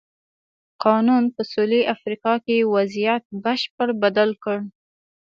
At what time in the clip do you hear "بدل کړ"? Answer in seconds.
4.03-4.57